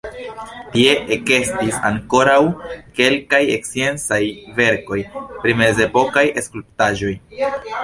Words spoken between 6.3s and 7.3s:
skulptaĵoj.